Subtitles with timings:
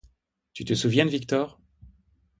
[0.53, 1.59] Tu te souviens de Victor?